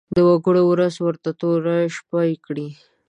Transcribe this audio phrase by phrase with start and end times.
[0.15, 2.69] د وګړو ورځ ورته توره شپه کړي.